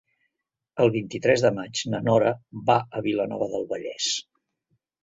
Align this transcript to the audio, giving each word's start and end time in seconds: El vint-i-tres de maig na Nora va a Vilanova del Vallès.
El 0.85 0.89
vint-i-tres 0.95 1.43
de 1.47 1.51
maig 1.59 1.83
na 1.95 2.01
Nora 2.09 2.33
va 2.73 2.81
a 3.01 3.07
Vilanova 3.11 3.53
del 3.57 3.71
Vallès. 3.75 4.15